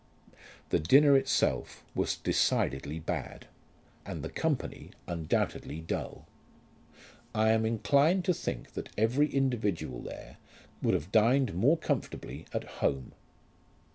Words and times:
The 0.69 0.79
dinner 0.79 1.15
itself 1.15 1.85
was 1.93 2.15
decidedly 2.15 2.97
bad, 2.99 3.45
and 4.03 4.23
the 4.23 4.31
company 4.31 4.89
undoubtedly 5.07 5.79
dull. 5.79 6.25
I 7.35 7.49
am 7.51 7.67
inclined 7.67 8.25
to 8.25 8.33
think 8.33 8.73
that 8.73 8.89
every 8.97 9.27
individual 9.31 10.01
there 10.01 10.37
would 10.81 10.95
have 10.95 11.11
dined 11.11 11.53
more 11.53 11.77
comfortably 11.77 12.47
at 12.51 12.63
home. 12.81 13.11